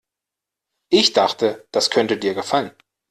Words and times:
Ich 0.91 1.13
dachte, 1.13 1.67
das 1.69 1.91
könnte 1.91 2.17
dir 2.17 2.33
gefallen. 2.33 2.71